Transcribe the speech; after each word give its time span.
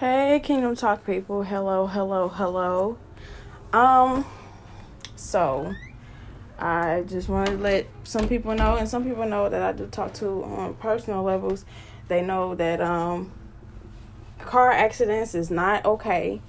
Hey, 0.00 0.40
Kingdom 0.44 0.76
Talk 0.76 1.06
people. 1.06 1.42
Hello, 1.42 1.86
hello, 1.86 2.28
hello. 2.28 2.98
Um, 3.72 4.26
so 5.14 5.74
I 6.58 7.04
just 7.08 7.30
want 7.30 7.48
to 7.48 7.56
let 7.56 7.86
some 8.04 8.28
people 8.28 8.54
know, 8.54 8.76
and 8.76 8.86
some 8.86 9.04
people 9.04 9.24
know 9.24 9.48
that 9.48 9.62
I 9.62 9.72
do 9.72 9.86
talk 9.86 10.12
to 10.14 10.44
on 10.44 10.74
personal 10.74 11.22
levels. 11.22 11.64
They 12.08 12.20
know 12.20 12.54
that 12.56 12.82
um, 12.82 13.32
car 14.38 14.70
accidents 14.70 15.34
is 15.34 15.50
not 15.50 15.86
okay. 15.86 16.42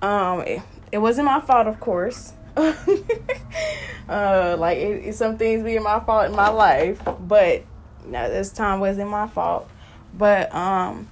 Um, 0.00 0.40
it, 0.40 0.62
it 0.92 0.98
wasn't 0.98 1.26
my 1.26 1.42
fault, 1.42 1.66
of 1.66 1.78
course. 1.78 2.32
uh, 2.56 4.56
like 4.58 4.78
it, 4.78 5.08
it, 5.08 5.14
some 5.14 5.36
things 5.36 5.62
being 5.62 5.82
my 5.82 6.00
fault 6.00 6.30
in 6.30 6.34
my 6.34 6.48
life, 6.48 7.02
but 7.20 7.64
know, 8.06 8.30
this 8.30 8.50
time 8.50 8.80
wasn't 8.80 9.10
my 9.10 9.26
fault. 9.26 9.68
But 10.14 10.54
um 10.54 11.10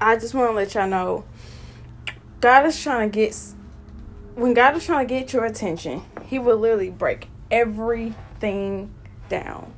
I 0.00 0.16
just 0.16 0.34
want 0.34 0.50
to 0.50 0.54
let 0.54 0.74
y'all 0.74 0.88
know 0.88 1.24
God 2.40 2.66
is 2.66 2.80
trying 2.80 3.10
to 3.10 3.14
get 3.14 3.36
when 4.34 4.54
God 4.54 4.76
is 4.76 4.86
trying 4.86 5.06
to 5.06 5.12
get 5.12 5.32
your 5.32 5.44
attention, 5.44 6.02
he 6.24 6.38
will 6.38 6.56
literally 6.56 6.90
break 6.90 7.28
everything 7.50 8.94
down. 9.28 9.74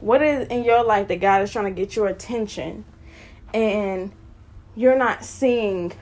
What 0.00 0.20
is 0.20 0.48
in 0.48 0.64
your 0.64 0.84
life 0.84 1.08
that 1.08 1.20
God 1.20 1.42
is 1.42 1.50
trying 1.50 1.74
to 1.74 1.80
get 1.80 1.96
your 1.96 2.08
attention 2.08 2.84
and 3.54 4.12
you're 4.74 4.98
not 4.98 5.24
seeing 5.24 5.92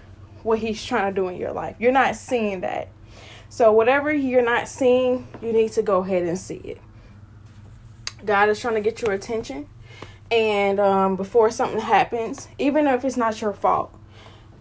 what 0.42 0.58
he's 0.58 0.84
trying 0.84 1.14
to 1.14 1.20
do 1.20 1.28
in 1.28 1.36
your 1.36 1.52
life. 1.52 1.76
You're 1.78 1.92
not 1.92 2.16
seeing 2.16 2.60
that. 2.62 2.88
So 3.48 3.72
whatever 3.72 4.12
you're 4.12 4.44
not 4.44 4.68
seeing, 4.68 5.28
you 5.42 5.52
need 5.52 5.72
to 5.72 5.82
go 5.82 5.98
ahead 5.98 6.22
and 6.22 6.38
see 6.38 6.56
it. 6.56 6.80
God 8.24 8.48
is 8.48 8.60
trying 8.60 8.74
to 8.74 8.80
get 8.80 9.02
your 9.02 9.12
attention 9.12 9.68
and 10.30 10.78
um, 10.78 11.16
before 11.16 11.50
something 11.50 11.80
happens, 11.80 12.48
even 12.58 12.86
if 12.86 13.04
it's 13.04 13.16
not 13.16 13.40
your 13.40 13.52
fault, 13.52 13.92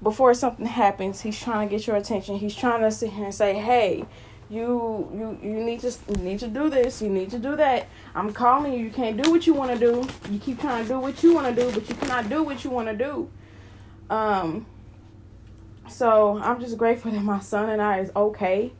before 0.02 0.34
something 0.34 0.66
happens, 0.66 1.22
he's 1.22 1.40
trying 1.40 1.68
to 1.68 1.76
get 1.76 1.86
your 1.86 1.96
attention. 1.96 2.38
He's 2.38 2.56
trying 2.56 2.82
to 2.82 2.92
sit 2.92 3.12
here 3.12 3.26
and 3.26 3.36
say, 3.36 3.56
"Hey, 3.56 4.06
you 4.50 5.10
you 5.14 5.40
you 5.44 5.64
need 5.64 5.82
to 5.82 5.92
you 6.10 6.24
need 6.24 6.40
to 6.40 6.48
do 6.48 6.70
this. 6.70 7.02
You 7.02 7.10
need 7.10 7.30
to 7.32 7.40
do 7.40 7.56
that. 7.58 7.88
I'm 8.16 8.34
calling 8.34 8.74
you. 8.74 8.80
You 8.80 8.90
can't 8.90 9.22
do 9.22 9.30
what 9.30 9.46
you 9.46 9.54
want 9.54 9.72
to 9.72 9.80
do. 9.80 10.08
You 10.32 10.40
keep 10.40 10.60
trying 10.60 10.84
to 10.84 10.90
do 10.90 11.00
what 11.00 11.22
you 11.22 11.34
want 11.34 11.54
to 11.54 11.62
do, 11.62 11.72
but 11.72 11.88
you 11.88 11.96
cannot 11.96 12.30
do 12.30 12.44
what 12.44 12.64
you 12.64 12.70
want 12.70 12.88
to 12.88 12.96
do." 12.96 13.30
Um. 14.10 14.66
So 15.88 16.40
I'm 16.40 16.60
just 16.60 16.78
grateful 16.78 17.12
that 17.12 17.22
my 17.22 17.40
son 17.40 17.70
and 17.70 17.82
I 17.82 18.00
is 18.00 18.12
okay, 18.16 18.72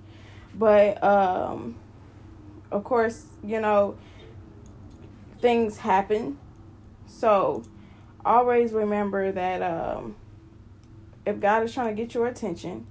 but 0.54 1.04
um, 1.04 1.76
of 2.72 2.84
course, 2.84 3.26
you 3.44 3.60
know, 3.60 3.98
things 5.42 5.78
happen 5.78 6.38
so 7.10 7.64
always 8.24 8.72
remember 8.72 9.32
that 9.32 9.62
um, 9.62 10.16
if 11.26 11.40
God 11.40 11.64
is 11.64 11.74
trying 11.74 11.96
to 11.96 12.02
get 12.02 12.14
your 12.14 12.28
attention, 12.28 12.86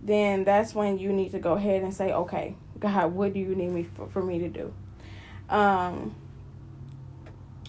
then 0.00 0.44
that's 0.44 0.74
when 0.74 0.98
you 0.98 1.12
need 1.12 1.32
to 1.32 1.38
go 1.38 1.54
ahead 1.54 1.82
and 1.82 1.92
say, 1.92 2.12
okay, 2.12 2.54
God, 2.78 3.12
what 3.12 3.34
do 3.34 3.40
you 3.40 3.54
need 3.54 3.72
me 3.72 3.82
for, 3.82 4.06
for 4.08 4.22
me 4.22 4.38
to 4.38 4.48
do? 4.48 4.72
Um, 5.48 6.14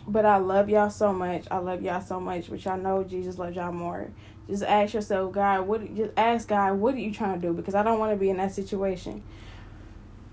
but 0.08 0.26
I 0.26 0.38
love 0.38 0.70
y'all 0.70 0.90
so 0.90 1.14
much. 1.14 1.46
I 1.50 1.58
love 1.58 1.82
y'all 1.82 2.02
so 2.02 2.20
much, 2.20 2.50
but 2.50 2.64
y'all 2.64 2.78
know 2.78 3.04
Jesus 3.04 3.38
loves 3.38 3.56
y'all 3.56 3.72
more. 3.72 4.10
Just 4.48 4.64
ask 4.64 4.94
yourself, 4.94 5.32
God, 5.32 5.68
what 5.68 5.96
just 5.96 6.12
ask 6.18 6.48
God, 6.48 6.74
what 6.74 6.96
are 6.96 7.00
you 7.00 7.14
trying 7.14 7.40
to 7.40 7.48
do? 7.48 7.54
Because 7.54 7.76
I 7.76 7.84
don't 7.84 8.00
want 8.00 8.12
to 8.12 8.18
be 8.18 8.30
in 8.30 8.38
that 8.38 8.54
situation. 8.54 9.24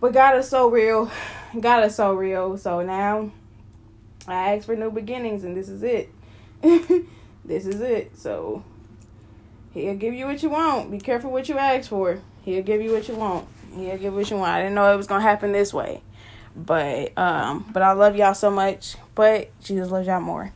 But 0.00 0.12
God 0.12 0.36
is 0.38 0.48
so 0.48 0.68
real. 0.68 1.10
God 1.60 1.84
is 1.84 1.94
so 1.94 2.14
real. 2.14 2.56
So 2.56 2.82
now 2.82 3.30
I 4.28 4.54
asked 4.54 4.66
for 4.66 4.76
new 4.76 4.90
beginnings, 4.90 5.44
and 5.44 5.56
this 5.56 5.68
is 5.68 5.82
it. 5.82 6.10
this 7.44 7.66
is 7.66 7.80
it. 7.80 8.16
So 8.18 8.64
he'll 9.72 9.94
give 9.94 10.14
you 10.14 10.26
what 10.26 10.42
you 10.42 10.50
want. 10.50 10.90
Be 10.90 10.98
careful 10.98 11.30
what 11.30 11.48
you 11.48 11.58
ask 11.58 11.88
for. 11.88 12.20
He'll 12.42 12.62
give 12.62 12.80
you 12.80 12.92
what 12.92 13.08
you 13.08 13.14
want. 13.14 13.46
He'll 13.74 13.98
give 13.98 14.14
what 14.14 14.30
you 14.30 14.36
want. 14.36 14.50
I 14.50 14.62
didn't 14.62 14.74
know 14.74 14.92
it 14.92 14.96
was 14.96 15.06
gonna 15.06 15.22
happen 15.22 15.52
this 15.52 15.72
way, 15.72 16.02
but 16.54 17.16
um, 17.18 17.68
but 17.72 17.82
I 17.82 17.92
love 17.92 18.16
y'all 18.16 18.34
so 18.34 18.50
much. 18.50 18.96
But 19.14 19.50
Jesus 19.62 19.90
loves 19.90 20.06
y'all 20.06 20.20
more. 20.20 20.52